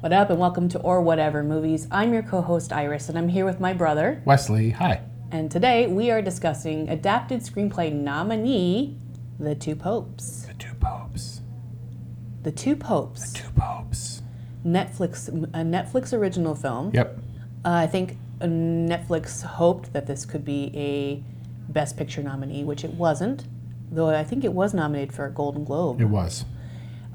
[0.00, 1.88] What up, and welcome to Or Whatever Movies.
[1.90, 4.22] I'm your co host Iris, and I'm here with my brother.
[4.24, 5.00] Wesley, hi.
[5.32, 8.96] And today we are discussing adapted screenplay nominee
[9.40, 10.46] The Two Popes.
[10.46, 11.40] The Two Popes.
[12.44, 13.32] The Two Popes.
[13.32, 14.22] The Two Popes.
[14.64, 16.92] Netflix, a Netflix original film.
[16.94, 17.18] Yep.
[17.64, 21.22] Uh, I think Netflix hoped that this could be a
[21.72, 23.46] Best Picture nominee, which it wasn't,
[23.90, 26.00] though I think it was nominated for a Golden Globe.
[26.00, 26.44] It was.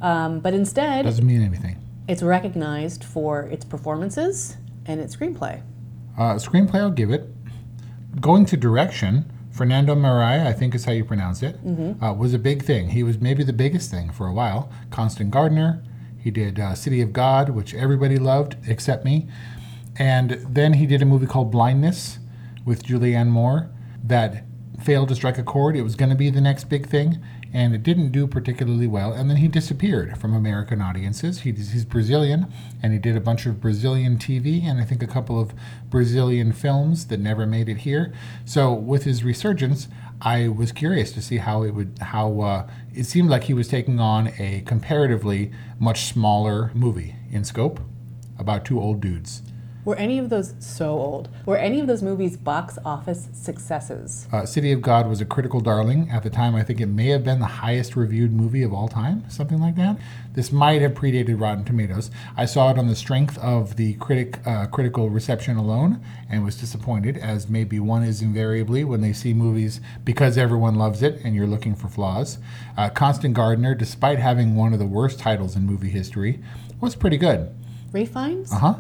[0.02, 1.78] Um, but instead, Doesn't mean anything.
[2.08, 5.62] It's recognized for its performances and its screenplay.
[6.18, 7.30] Uh, screenplay, I'll give it.
[8.20, 11.56] Going to direction, Fernando Mariah, I think is how you pronounce it,
[12.02, 12.90] uh, was a big thing.
[12.90, 14.72] He was maybe the biggest thing for a while.
[14.92, 15.82] Constant Gardener.
[16.20, 19.28] He did uh, City of God, which everybody loved except me.
[19.98, 22.20] And then he did a movie called Blindness
[22.66, 23.70] with Julianne Moore
[24.04, 24.44] that
[24.82, 25.76] failed to strike a chord.
[25.76, 27.24] It was going to be the next big thing,
[27.54, 29.14] and it didn't do particularly well.
[29.14, 31.42] And then he disappeared from American audiences.
[31.42, 32.52] He, he's Brazilian,
[32.82, 35.54] and he did a bunch of Brazilian TV and I think a couple of
[35.90, 38.12] Brazilian films that never made it here.
[38.44, 39.88] So with his resurgence,
[40.20, 43.68] I was curious to see how it would how uh, it seemed like he was
[43.68, 47.82] taking on a comparatively much smaller movie in scope
[48.40, 49.42] about two old dudes.
[49.86, 51.28] Were any of those so old?
[51.46, 54.30] Were any of those movies box office successes?
[54.32, 56.56] Uh, City of God was a critical darling at the time.
[56.56, 59.76] I think it may have been the highest reviewed movie of all time, something like
[59.76, 59.98] that.
[60.36, 62.12] This might have predated Rotten Tomatoes.
[62.38, 66.56] I saw it on the strength of the critic uh, critical reception alone, and was
[66.56, 71.36] disappointed, as maybe one is invariably when they see movies because everyone loves it and
[71.36, 72.38] you're looking for flaws.
[72.78, 76.40] Uh, Constant Gardener, despite having one of the worst titles in movie history,
[76.80, 77.54] was pretty good.
[77.92, 78.52] Ray Fiennes?
[78.52, 78.76] Uh huh.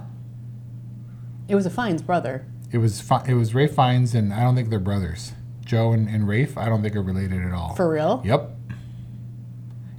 [1.47, 2.45] It was a Fiennes brother.
[2.71, 5.33] It was fi- it was Ray Fiennes, and I don't think they're brothers.
[5.65, 7.75] Joe and, and Rafe, I don't think are related at all.
[7.75, 8.21] For real?
[8.25, 8.49] Yep.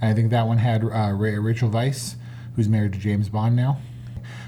[0.01, 2.15] And I think that one had uh, Ra- Rachel Weisz,
[2.55, 3.79] who's married to James Bond now.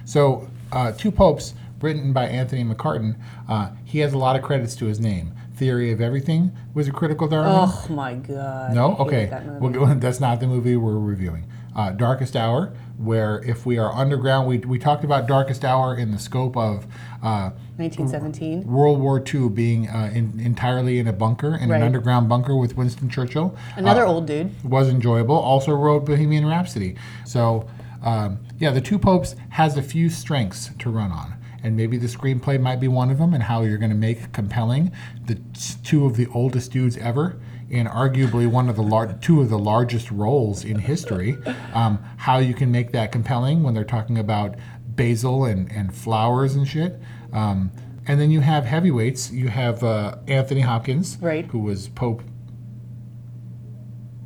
[0.06, 3.18] So, uh, Two Popes, written by Anthony McCarten,
[3.50, 5.34] uh, he has a lot of credits to his name.
[5.56, 7.52] Theory of Everything was a critical darling.
[7.74, 8.74] Oh my god.
[8.76, 9.26] No, okay.
[9.26, 9.60] that movie.
[9.60, 11.50] We'll go, that's not the movie we're reviewing.
[11.78, 16.10] Uh, Darkest Hour, where if we are underground, we, we talked about Darkest Hour in
[16.12, 16.86] the scope of
[17.22, 18.66] uh, 1917.
[18.66, 21.78] World War II being uh, in, entirely in a bunker, in Right.
[21.78, 23.56] an underground bunker with Winston Churchill.
[23.76, 24.52] Another Uh, old dude.
[24.68, 25.36] was enjoyable.
[25.36, 26.96] Also wrote Bohemian Rhapsody.
[27.26, 27.68] So,
[28.04, 31.36] um, yeah, The Two Popes has a few strengths to run on.
[31.62, 34.32] And maybe the screenplay might be one of them, and how you're going to make
[34.32, 34.92] compelling
[35.26, 35.38] the
[35.84, 37.36] two of the oldest dudes ever
[37.70, 41.38] in arguably one of the lar- two of the largest roles in history.
[41.74, 44.56] Um, how you can make that compelling when they're talking about
[44.88, 47.00] basil and, and flowers and shit.
[47.34, 47.72] Um,
[48.08, 49.32] and then you have heavyweights.
[49.32, 51.46] You have uh, Anthony Hopkins, Right.
[51.48, 52.24] who was Pope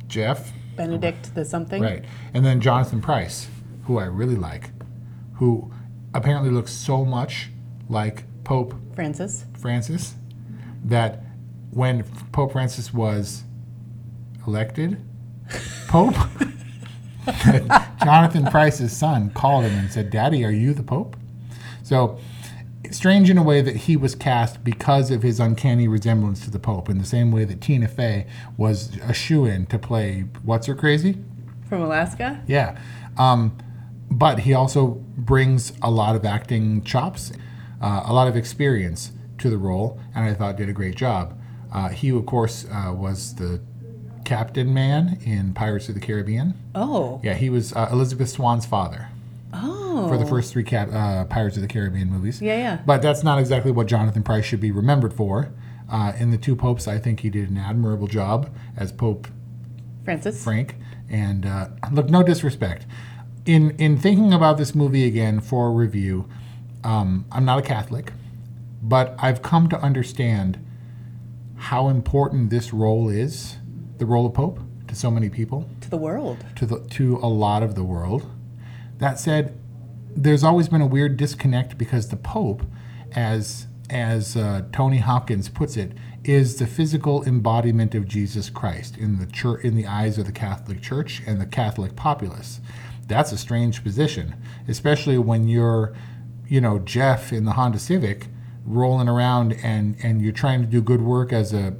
[0.06, 1.82] Jeff, Benedict the something.
[1.82, 2.04] Right.
[2.34, 3.48] And then Jonathan Pryce,
[3.84, 4.70] who I really like,
[5.34, 5.70] who
[6.14, 7.50] apparently looks so much
[7.88, 9.46] like Pope Francis.
[9.58, 10.14] Francis
[10.84, 11.22] that
[11.72, 13.42] when Pope Francis was
[14.46, 14.98] elected
[15.88, 16.14] Pope,
[18.04, 21.16] Jonathan Pryce's son called him and said, Daddy, are you the Pope?
[21.82, 22.18] So
[22.90, 26.58] strange in a way that he was cast because of his uncanny resemblance to the
[26.58, 28.26] Pope, in the same way that Tina Fey
[28.56, 31.18] was a shoe in to play What's Her Crazy?
[31.68, 32.42] From Alaska?
[32.46, 32.78] Yeah.
[33.18, 33.56] Um,
[34.10, 37.32] but he also brings a lot of acting chops,
[37.80, 41.38] uh, a lot of experience to the role, and I thought did a great job.
[41.72, 43.60] Uh, he, of course, uh, was the
[44.24, 46.54] captain man in Pirates of the Caribbean.
[46.74, 47.20] Oh.
[47.24, 49.08] Yeah, he was uh, Elizabeth Swann's father
[49.52, 50.06] Oh.
[50.08, 52.40] for the first three cap- uh, Pirates of the Caribbean movies.
[52.40, 52.78] Yeah, yeah.
[52.86, 55.50] But that's not exactly what Jonathan Pryce should be remembered for.
[55.90, 59.28] Uh, in The Two Popes, I think he did an admirable job as Pope
[60.04, 60.42] Francis.
[60.42, 60.76] Frank.
[61.10, 62.86] And uh, look, no disrespect.
[63.44, 66.28] In in thinking about this movie again for review,
[66.84, 68.12] um, I'm not a Catholic,
[68.82, 70.64] but I've come to understand
[71.62, 73.56] how important this role is,
[73.98, 76.44] the role of Pope, to so many people, To the world.
[76.56, 78.28] to the to a lot of the world.
[78.98, 79.56] That said,
[80.14, 82.62] there's always been a weird disconnect because the Pope,
[83.14, 85.92] as as uh, Tony Hopkins puts it,
[86.24, 90.32] is the physical embodiment of Jesus Christ in the church, in the eyes of the
[90.32, 92.60] Catholic Church and the Catholic populace.
[93.06, 94.34] That's a strange position,
[94.66, 95.94] especially when you're,
[96.48, 98.26] you know, Jeff in the Honda Civic,
[98.64, 101.74] rolling around and and you're trying to do good work as a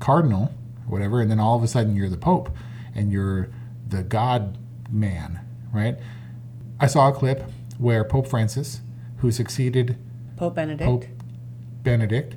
[0.00, 0.52] cardinal,
[0.86, 2.50] whatever, and then all of a sudden you're the Pope
[2.94, 3.48] and you're
[3.88, 4.58] the God
[4.90, 5.40] man,
[5.72, 5.96] right?
[6.80, 8.80] I saw a clip where Pope Francis,
[9.18, 9.96] who succeeded
[10.36, 10.88] Pope Benedict.
[10.88, 11.04] Pope
[11.82, 12.34] Benedict,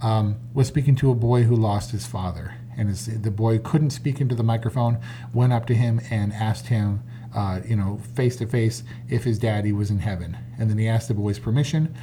[0.00, 2.54] um, was speaking to a boy who lost his father.
[2.76, 4.98] And his, the boy couldn't speak into the microphone,
[5.32, 7.02] went up to him and asked him,
[7.34, 10.36] uh, you know, face to face, if his daddy was in heaven.
[10.58, 11.94] And then he asked the boy's permission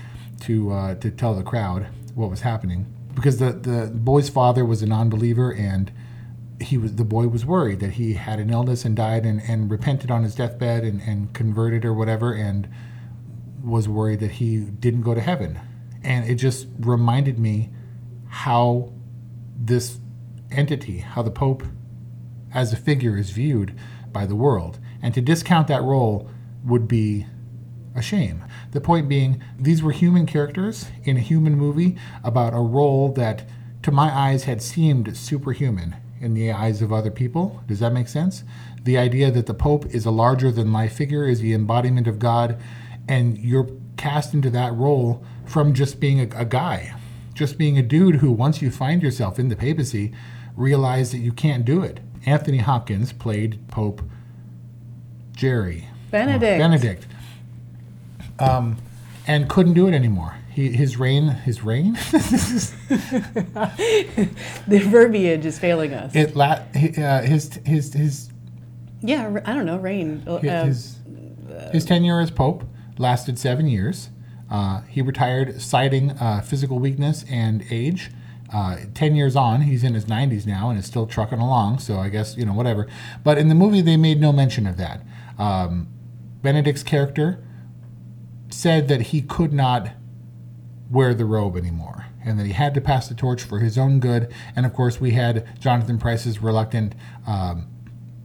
[0.42, 2.86] to, uh, to tell the crowd what was happening.
[3.14, 5.92] Because the, the boy's father was a non believer and
[6.62, 9.72] he was the boy was worried that he had an illness and died and, and
[9.72, 12.70] repented on his deathbed and, and converted or whatever and
[13.64, 15.60] was worried that he didn't go to heaven.
[16.04, 17.70] And it just reminded me
[18.28, 18.94] how
[19.58, 20.00] this
[20.52, 21.64] entity, how the Pope
[22.54, 23.78] as a figure is viewed
[24.12, 24.80] by the world.
[25.02, 26.30] And to discount that role
[26.64, 27.28] would be
[27.96, 28.44] a shame.
[28.72, 33.44] The point being, these were human characters in a human movie about a role that,
[33.84, 37.62] to my eyes, had seemed superhuman in the eyes of other people.
[37.68, 38.44] Does that make sense?
[38.84, 42.20] The idea that the Pope is a larger than life figure, is the embodiment of
[42.20, 42.62] God,
[43.08, 46.96] and you're cast into that role from just being a, a guy,
[47.34, 50.14] just being a dude who, once you find yourself in the papacy,
[50.56, 52.00] realize that you can't do it.
[52.26, 54.02] Anthony Hopkins played Pope
[55.36, 55.88] Jerry.
[56.12, 56.60] Benedict.
[56.60, 57.08] Benedict.
[58.42, 58.78] Um,
[59.28, 60.36] and couldn't do it anymore.
[60.50, 61.94] He, his reign, his reign,
[64.68, 66.16] The verbiage is failing us.
[66.16, 68.30] it la- uh, his his his
[69.02, 69.78] yeah, I don't know.
[69.78, 70.24] Rain.
[70.28, 71.00] Uh, his,
[71.72, 72.64] his tenure as pope
[72.98, 74.10] lasted seven years.
[74.50, 78.12] Uh, he retired citing uh, physical weakness and age.
[78.54, 81.80] Uh, Ten years on, he's in his 90s now and is still trucking along.
[81.80, 82.88] So I guess you know whatever.
[83.24, 85.02] But in the movie, they made no mention of that.
[85.40, 85.88] Um,
[86.42, 87.44] Benedict's character
[88.54, 89.92] said that he could not
[90.90, 94.00] wear the robe anymore and that he had to pass the torch for his own
[94.00, 94.32] good.
[94.56, 96.94] And of course, we had Jonathan Pryce's reluctant
[97.26, 97.68] um,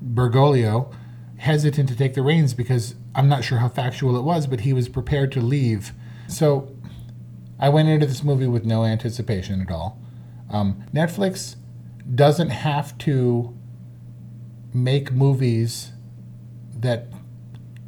[0.02, 0.92] Bergoglio
[1.38, 4.72] hesitant to take the reins because I'm not sure how factual it was, but he
[4.72, 5.92] was prepared to leave.
[6.28, 6.74] So
[7.58, 9.98] I went into this movie with no anticipation at all.
[10.50, 11.56] Um, Netflix
[12.14, 13.56] doesn't have to
[14.72, 15.92] make movies
[16.78, 17.08] that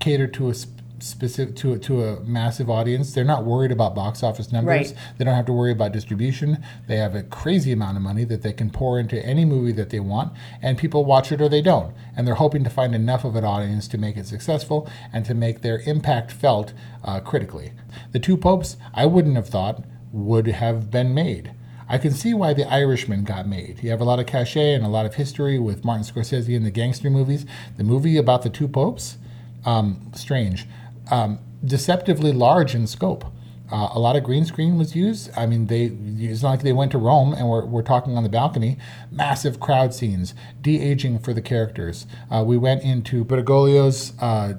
[0.00, 0.55] cater to a
[1.00, 3.12] specific to a, to a massive audience.
[3.12, 4.92] They're not worried about box office numbers.
[4.92, 4.94] Right.
[5.16, 6.64] They don't have to worry about distribution.
[6.86, 9.90] They have a crazy amount of money that they can pour into any movie that
[9.90, 11.94] they want, and people watch it or they don't.
[12.16, 15.34] And they're hoping to find enough of an audience to make it successful and to
[15.34, 16.72] make their impact felt
[17.04, 17.72] uh, critically.
[18.12, 21.52] The Two Popes, I wouldn't have thought would have been made.
[21.90, 23.82] I can see why The Irishman got made.
[23.82, 26.66] You have a lot of cachet and a lot of history with Martin Scorsese and
[26.66, 27.46] the gangster movies.
[27.78, 29.16] The movie about the two popes,
[29.64, 30.66] um, strange,
[31.10, 33.24] um, deceptively large in scope.
[33.70, 35.30] Uh, a lot of green screen was used.
[35.36, 35.92] I mean, they
[36.24, 38.78] it's not like they went to Rome and we're, we're talking on the balcony.
[39.10, 42.06] Massive crowd scenes, de aging for the characters.
[42.30, 44.54] Uh, we went into Bergoglio's uh,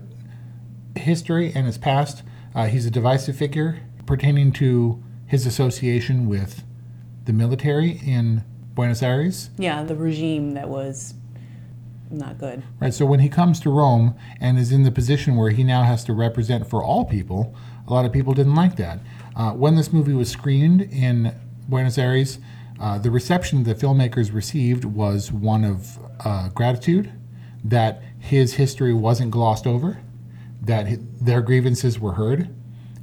[0.96, 2.22] history and his past.
[2.54, 6.64] Uh, he's a divisive figure pertaining to his association with
[7.26, 9.50] the military in Buenos Aires.
[9.58, 11.14] yeah, the regime that was
[12.12, 12.64] not good.
[12.80, 12.94] Right.
[12.94, 16.04] So when he comes to Rome and is in the position where he now has
[16.06, 17.56] to represent for all people,
[17.88, 19.00] a lot of people didn't like that.
[19.36, 21.34] Uh, when this movie was screened in
[21.68, 22.40] Buenos Aires,
[22.80, 27.12] uh, the reception the filmmakers received was one of uh, gratitude
[27.64, 30.02] that his history wasn't glossed over,
[30.62, 32.50] that hi- their grievances were heard,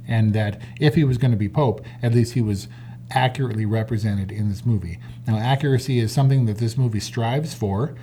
[0.07, 2.67] and that if he was going to be pope, at least he was
[3.11, 4.99] accurately represented in this movie.
[5.27, 7.95] Now, accuracy is something that this movie strives for,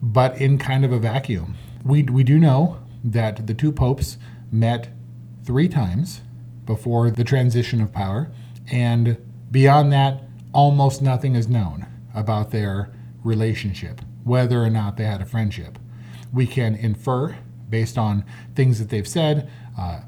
[0.00, 1.56] but in kind of a vacuum.
[1.84, 4.18] We, we do know that the two popes
[4.50, 4.88] met
[5.44, 6.20] three times
[6.64, 8.30] before the transition of power,
[8.70, 9.16] and
[9.50, 12.90] beyond that, almost nothing is known about their
[13.24, 15.78] relationship, whether or not they had a friendship.
[16.32, 17.36] We can infer,
[17.70, 18.24] based on
[18.54, 20.00] things that they've said, uh,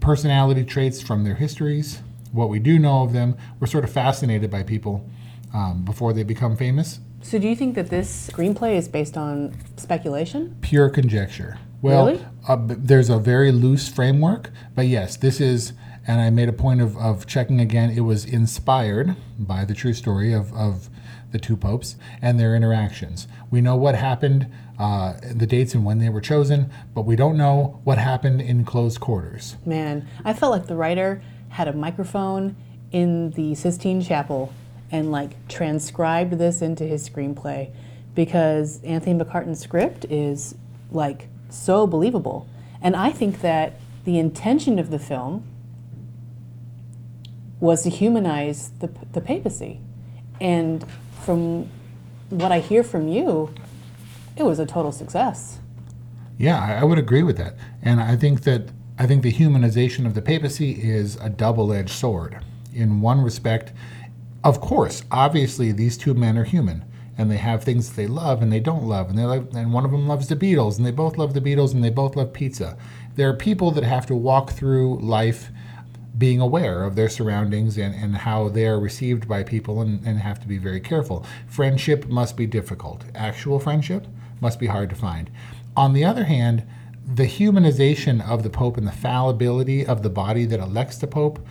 [0.00, 2.00] personality traits from their histories,
[2.32, 3.36] what we do know of them.
[3.58, 5.08] We're sort of fascinated by people
[5.54, 7.00] um, before they become famous.
[7.22, 10.56] So, do you think that this screenplay is based on speculation?
[10.60, 11.58] Pure conjecture.
[11.82, 12.24] Well, Really?
[12.48, 15.72] uh, there's a very loose framework, but yes, this is,
[16.06, 19.92] and I made a point of, of checking again, it was inspired by the true
[19.92, 20.88] story of, of
[21.32, 23.26] the two popes and their interactions.
[23.50, 24.46] We know what happened,
[24.78, 28.64] uh, the dates and when they were chosen, but we don't know what happened in
[28.64, 29.56] closed quarters.
[29.66, 32.56] Man, I felt like the writer had a microphone
[32.92, 34.52] in the Sistine Chapel
[34.90, 37.70] and like transcribed this into his screenplay
[38.14, 40.54] because Anthony McCarten's script is
[40.90, 42.48] like so believable.
[42.80, 45.44] And I think that the intention of the film
[47.58, 49.80] was to humanize the, the papacy.
[50.40, 50.84] And
[51.22, 51.68] from
[52.30, 53.54] what I hear from you,
[54.36, 55.58] it was a total success.
[56.38, 60.06] Yeah, I, I would agree with that, and I think that I think the humanization
[60.06, 62.38] of the papacy is a double-edged sword.
[62.72, 63.72] In one respect,
[64.46, 66.84] of course, obviously these two men are human,
[67.18, 69.72] and they have things that they love and they don't love, and they love, and
[69.72, 72.14] one of them loves the Beatles, and they both love the Beatles, and they both
[72.14, 72.78] love pizza.
[73.16, 75.50] There are people that have to walk through life
[76.16, 80.20] being aware of their surroundings and, and how they are received by people and, and
[80.20, 81.26] have to be very careful.
[81.48, 83.04] Friendship must be difficult.
[83.16, 84.06] Actual friendship
[84.40, 85.28] must be hard to find.
[85.76, 86.64] On the other hand,
[87.04, 91.44] the humanization of the Pope and the fallibility of the body that elects the Pope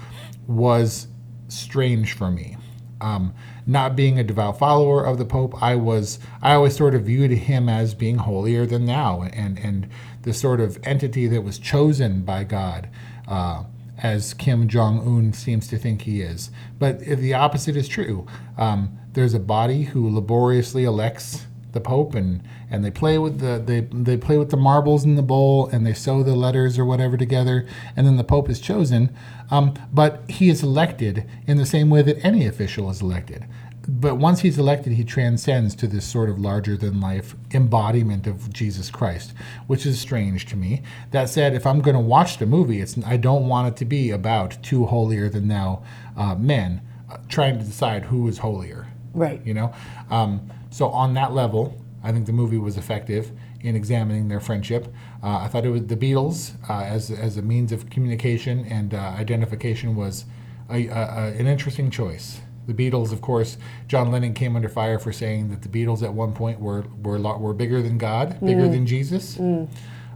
[0.47, 1.07] was
[1.49, 2.55] strange for me.
[3.01, 3.33] Um,
[3.67, 7.31] not being a devout follower of the Pope, I was I always sort of viewed
[7.31, 9.89] him as being holier than thou and and
[10.21, 12.89] the sort of entity that was chosen by God.
[13.27, 13.65] Uh,
[13.97, 16.51] as Kim Jong Un seems to think he is.
[16.77, 18.27] But if the opposite is true.
[18.57, 22.41] Um, there's a body who laboriously elects the Pope, and,
[22.71, 25.85] and they play with the they, they play with the marbles in the bowl, and
[25.85, 29.15] they sew the letters or whatever together, and then the Pope is chosen.
[29.51, 33.45] Um, but he is elected in the same way that any official is elected.
[33.87, 38.51] But once he's elected, he transcends to this sort of larger than life embodiment of
[38.51, 39.33] Jesus Christ,
[39.67, 40.81] which is strange to me.
[41.11, 43.85] That said, if I'm going to watch the movie, it's I don't want it to
[43.85, 45.83] be about two holier than thou
[46.17, 48.87] uh, men uh, trying to decide who is holier.
[49.13, 49.39] Right.
[49.45, 49.73] You know,
[50.09, 54.93] um, so on that level, I think the movie was effective in examining their friendship.
[55.23, 58.93] Uh, I thought it was the Beatles uh, as as a means of communication and
[58.93, 60.25] uh, identification was
[60.69, 62.41] a, a, a, an interesting choice.
[62.67, 66.13] The Beatles, of course, John Lennon came under fire for saying that the Beatles at
[66.13, 69.37] one point were were lo- were bigger than God, bigger than Jesus.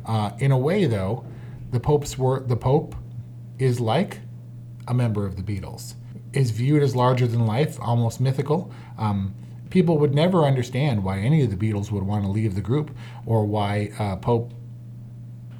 [0.06, 1.24] Uh, in a way, though,
[1.72, 2.96] the Pope's were the Pope
[3.60, 4.20] is like
[4.90, 5.94] a member of the Beatles,
[6.34, 8.74] is viewed as larger than life, almost mythical.
[8.98, 9.34] Um,
[9.70, 12.92] people would never understand why any of the Beatles would want to leave the group
[13.26, 14.54] or why uh, Pope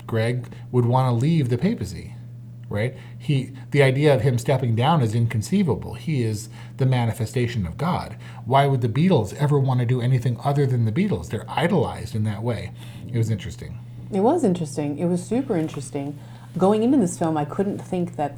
[0.08, 2.16] Greg would want to leave the papacy.
[2.68, 2.96] Right?
[3.18, 5.96] He, the idea of him stepping down is inconceivable.
[5.96, 8.16] He is the manifestation of God.
[8.46, 11.30] Why would the Beatles ever want to do anything other than the Beatles?
[11.30, 12.72] They're idolized in that way.
[13.12, 13.80] It was interesting.
[14.12, 15.00] It was interesting.
[15.00, 16.20] It was super interesting.
[16.60, 18.36] Going into this film, I couldn't think that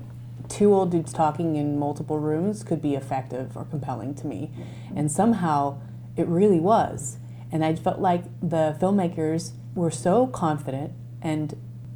[0.52, 4.52] two old dudes talking in multiple rooms could be effective or compelling to me.
[4.94, 5.80] And somehow
[6.18, 7.18] it really was.
[7.52, 10.92] And I felt like the filmmakers were so confident
[11.22, 11.56] and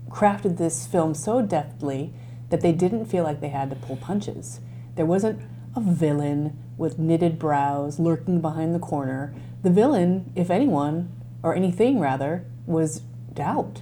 [0.10, 2.14] crafted this film so deftly
[2.50, 4.62] that they didn't feel like they had to pull punches.
[4.96, 5.42] There wasn't
[5.76, 9.34] a villain with knitted brows lurking behind the corner.
[9.64, 11.12] The villain, if anyone,
[11.44, 13.02] or anything rather, was
[13.34, 13.82] doubt.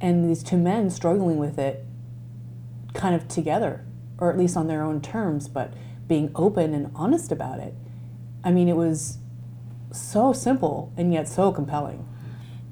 [0.00, 1.84] And these two men struggling with it
[2.94, 3.84] kind of together,
[4.18, 5.72] or at least on their own terms, but
[6.06, 7.74] being open and honest about it.
[8.42, 9.18] I mean, it was
[9.92, 12.06] so simple and yet so compelling.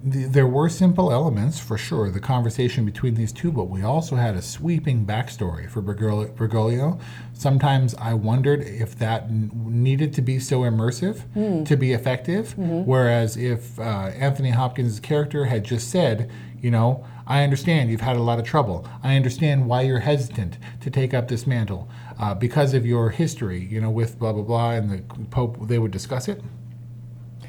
[0.00, 4.36] There were simple elements, for sure, the conversation between these two, but we also had
[4.36, 7.00] a sweeping backstory for Bergoglio.
[7.32, 11.22] Sometimes I wondered if that needed to be so immersive
[11.64, 13.82] to be effective, whereas if uh,
[14.14, 18.44] Anthony Hopkins' character had just said, you know, I understand you've had a lot of
[18.44, 18.86] trouble.
[19.02, 21.88] I understand why you're hesitant to take up this mantle
[22.18, 25.78] uh, because of your history, you know, with blah, blah, blah, and the Pope, they
[25.78, 26.42] would discuss it.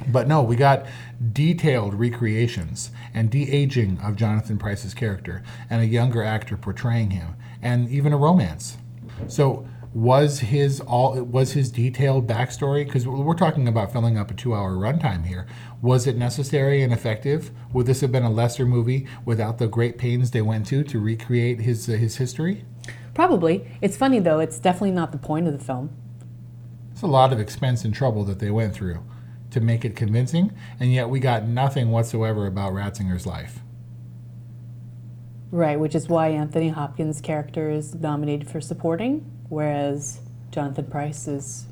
[0.07, 0.85] But no, we got
[1.33, 7.35] detailed recreations and de aging of Jonathan Pryce's character and a younger actor portraying him,
[7.61, 8.77] and even a romance.
[9.27, 14.33] So was his all was his detailed backstory because we're talking about filling up a
[14.33, 15.47] two-hour runtime here.
[15.81, 17.51] Was it necessary and effective?
[17.73, 20.99] Would this have been a lesser movie without the great pains they went to to
[20.99, 22.65] recreate his uh, his history?
[23.15, 23.67] Probably.
[23.81, 25.89] It's funny though, it's definitely not the point of the film.
[26.91, 29.03] It's a lot of expense and trouble that they went through
[29.51, 33.61] to make it convincing, and yet we got nothing whatsoever about Ratzinger's life.
[35.49, 40.19] Right, which is why Anthony Hopkins' character is nominated for supporting, whereas
[40.51, 41.65] Jonathan Pryce is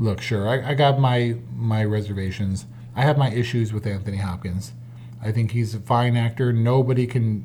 [0.00, 2.66] Look, sure, I, I got my my reservations.
[2.94, 4.72] I have my issues with Anthony Hopkins.
[5.20, 6.52] I think he's a fine actor.
[6.52, 7.44] Nobody can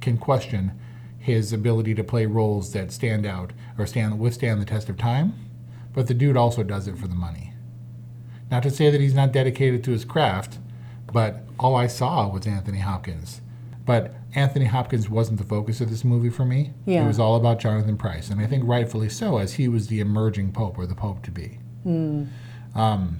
[0.00, 0.72] can question
[1.18, 5.34] his ability to play roles that stand out or stand withstand the test of time.
[5.92, 7.52] But the dude also does it for the money.
[8.50, 10.58] Not to say that he's not dedicated to his craft,
[11.12, 13.42] but all I saw was Anthony Hopkins.
[13.90, 16.74] But Anthony Hopkins wasn't the focus of this movie for me.
[16.86, 17.02] Yeah.
[17.02, 19.98] It was all about Jonathan Pryce, and I think rightfully so, as he was the
[19.98, 21.58] emerging pope or the pope to be.
[22.76, 23.18] Um,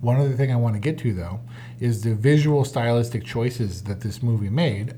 [0.00, 1.40] one other thing I want to get to, though,
[1.78, 4.94] is the visual stylistic choices that this movie made.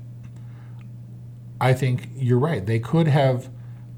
[1.59, 2.65] I think you're right.
[2.65, 3.49] They could have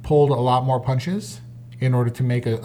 [0.02, 1.42] pulled a lot more punches
[1.80, 2.56] in order to make a,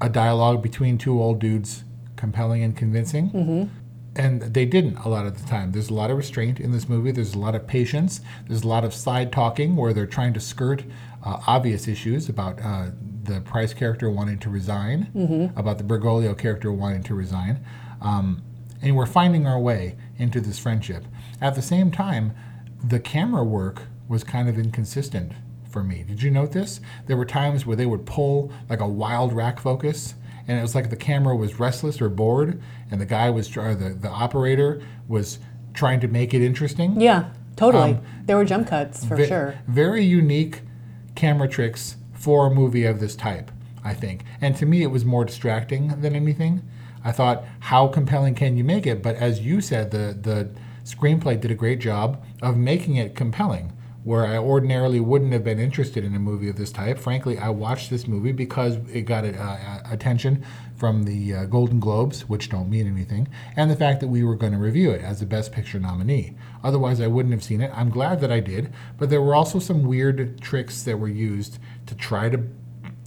[0.00, 1.84] a, a dialogue between two old dudes
[2.16, 3.70] compelling and convincing.
[4.16, 5.70] And they didn't a lot of the time.
[5.72, 7.12] There's a lot of restraint in this movie.
[7.12, 8.20] There's a lot of patience.
[8.48, 10.82] There's a lot of side talking where they're trying to skirt
[11.24, 12.86] uh, obvious issues about uh,
[13.22, 17.64] the Pryce character wanting to resign, about the Bergoglio character wanting to resign.
[18.00, 18.42] Um,
[18.82, 21.04] and we're finding our way into this friendship.
[21.40, 22.32] At the same time,
[22.82, 25.32] the camera work was kind of inconsistent
[25.70, 26.02] for me.
[26.02, 26.80] Did you note this?
[27.06, 30.14] There were times where they would pull like a wild rack focus,
[30.46, 33.74] and it was like the camera was restless or bored, and the guy was, or
[33.74, 35.38] the, the operator was
[35.74, 37.00] trying to make it interesting.
[37.00, 37.92] Yeah, totally.
[37.92, 39.54] Um, there were jump cuts for Ve- sure.
[39.68, 40.62] Very unique
[41.14, 43.50] camera tricks for a movie of this type,
[43.84, 44.24] I think.
[44.40, 46.62] And to me, it was more distracting than anything.
[47.04, 49.02] I thought, how compelling can you make it?
[49.02, 50.50] But as you said, the the
[50.84, 53.72] screenplay did a great job of making it compelling.
[54.02, 56.98] Where I ordinarily wouldn't have been interested in a movie of this type.
[56.98, 60.42] Frankly, I watched this movie because it got uh, attention
[60.74, 64.36] from the uh, Golden Globes, which don't mean anything, and the fact that we were
[64.36, 66.34] going to review it as the Best Picture nominee.
[66.64, 67.70] Otherwise, I wouldn't have seen it.
[67.74, 71.58] I'm glad that I did, but there were also some weird tricks that were used
[71.84, 72.38] to try to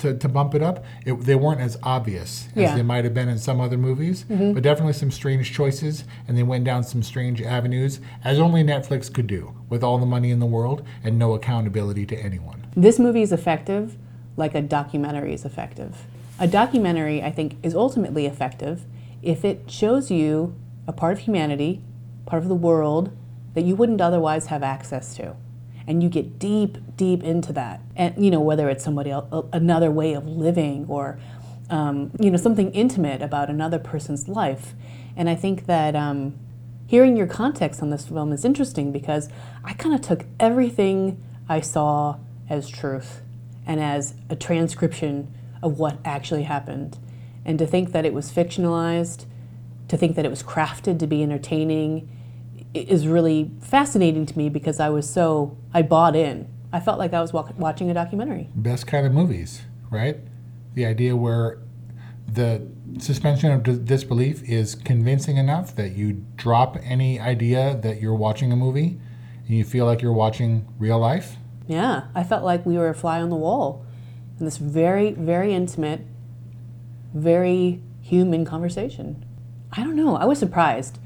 [0.03, 0.83] to, to bump it up.
[1.05, 2.75] It, they weren't as obvious as Yeah.
[2.75, 4.53] they might have been in some other movies, mm-hmm.
[4.53, 9.11] but definitely some strange choices, and they went down some strange avenues, as only Netflix
[9.11, 12.67] could do, with all the money in the world and no accountability to anyone.
[12.75, 13.97] This movie is effective
[14.35, 16.05] like a documentary is effective.
[16.39, 18.83] A documentary, I think, is ultimately effective
[19.21, 20.55] if it shows you
[20.87, 21.81] a part of humanity,
[22.25, 23.15] part of the world
[23.53, 25.35] that you wouldn't otherwise have access to.
[25.87, 27.81] And you get deep, deep into that.
[27.95, 31.19] And, you know, whether it's somebody else, another way of living or,
[31.69, 34.73] um, you know, something intimate about another person's life.
[35.15, 36.35] And I think that um,
[36.87, 39.29] hearing your context on this film is interesting because
[39.63, 42.17] I kind of took everything I saw
[42.49, 43.21] as truth
[43.65, 46.97] and as a transcription of what actually happened.
[47.45, 49.25] And to think that it was fictionalized,
[49.87, 52.09] to think that it was crafted to be entertaining,
[52.73, 56.47] is really fascinating to me because I was so, I bought in.
[56.71, 58.49] I felt like I was wa- watching a documentary.
[58.55, 60.17] Best kind of movies, right?
[60.73, 61.59] The idea where
[62.27, 68.15] the suspension of dis- disbelief is convincing enough that you drop any idea that you're
[68.15, 68.99] watching a movie
[69.47, 71.35] and you feel like you're watching real life.
[71.67, 73.85] Yeah, I felt like we were a fly on the wall
[74.39, 76.01] in this very, very intimate,
[77.13, 79.25] very human conversation.
[79.71, 80.15] I don't know.
[80.15, 80.97] I was surprised.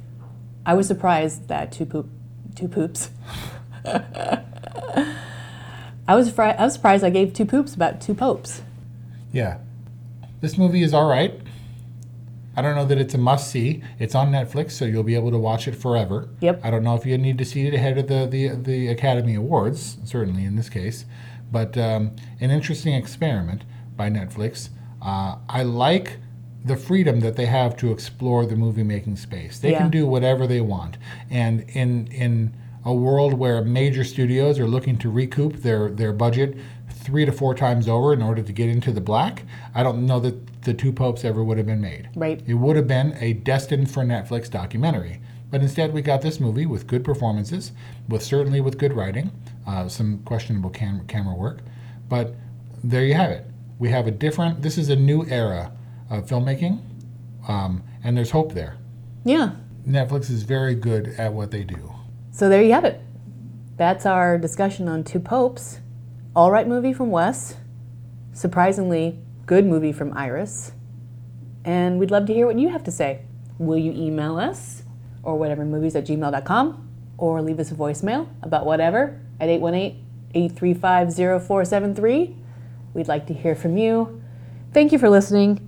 [0.67, 2.10] I was surprised that two poop,
[2.53, 3.10] two poops.
[3.86, 4.43] I
[6.10, 8.62] was fri- I was surprised I gave two poops about two popes.
[9.32, 9.60] Yeah.
[10.41, 11.39] This movie is all right.
[12.58, 13.82] I don't know that it's a must see.
[13.97, 16.27] It's on Netflix, so you'll be able to watch it forever.
[16.41, 16.60] Yep.
[16.65, 19.36] I don't know if you need to see it ahead of the, the, the Academy
[19.36, 21.06] Awards, certainly in this case,
[21.49, 23.63] but um, an interesting experiment
[23.95, 24.69] by Netflix.
[25.01, 26.17] Uh, I like
[26.65, 29.60] the freedom that they have to explore the movie making space.
[29.60, 29.80] They Yeah.
[29.80, 30.98] can do whatever they want.
[31.30, 36.58] And in, in a world where major studios are looking to recoup their, their budget
[36.89, 39.43] three to four times over in order to get into the black,
[39.74, 42.10] I don't know that the two popes ever would have been made.
[42.15, 42.41] Right.
[42.46, 45.22] It would have been a destined for Netflix documentary.
[45.50, 47.72] But instead, we got this movie with good performances,
[48.10, 49.32] with certainly with good writing,
[49.65, 51.60] uh, some questionable cam- camera work.
[52.10, 52.36] But
[52.84, 53.46] there you have it.
[53.80, 54.62] We have a different.
[54.62, 55.72] This is a new era
[56.10, 56.82] of filmmaking,
[57.48, 58.78] um, and there's hope there.
[59.24, 59.52] Yeah.
[59.88, 61.93] Netflix is very good at what they do.
[62.32, 63.02] So there you have it.
[63.78, 65.80] That's our discussion on Two Popes.
[66.36, 67.56] All right movie from Wes.
[68.34, 70.74] Surprisingly good movie from Iris.
[71.63, 73.22] And we'd love to hear what you have to say.
[73.58, 74.84] Will you email us
[75.24, 82.36] or whatevermovies at gmail.com or leave us a voicemail about whatever at 818 835 0473?
[82.93, 84.22] We'd like to hear from you.
[84.74, 85.67] Thank you for listening,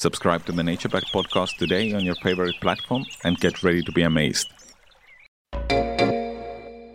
[0.00, 3.92] Subscribe to the Nature Back podcast today on your favorite platform and get ready to
[3.92, 4.50] be amazed.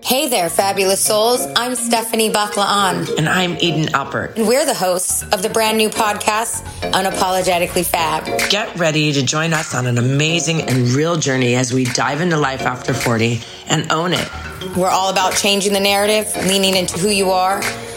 [0.03, 1.45] Hey there, fabulous souls.
[1.55, 3.15] I'm Stephanie Baklaan.
[3.19, 4.37] And I'm Eden Alpert.
[4.37, 6.63] And we're the hosts of the brand new podcast,
[6.93, 8.25] Unapologetically Fab.
[8.49, 12.37] Get ready to join us on an amazing and real journey as we dive into
[12.37, 14.27] life after 40 and own it.
[14.75, 17.61] We're all about changing the narrative, leaning into who you are